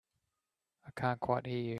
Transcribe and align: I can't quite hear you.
I 0.85 0.89
can't 0.99 1.19
quite 1.19 1.45
hear 1.45 1.59
you. 1.59 1.69